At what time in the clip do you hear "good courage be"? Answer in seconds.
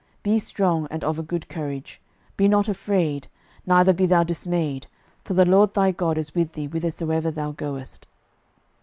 1.21-2.47